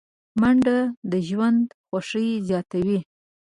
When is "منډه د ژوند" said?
0.41-1.63